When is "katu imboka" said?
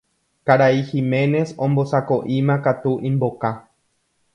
2.69-3.57